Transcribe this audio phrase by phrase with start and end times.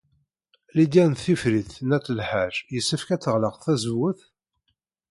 [0.75, 4.19] Lidya n Tifrit n At Lḥaǧ yessefk ad teɣleq tazewwut?